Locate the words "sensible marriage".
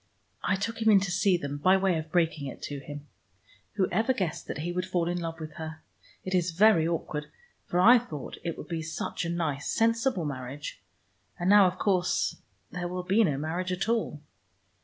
9.71-10.81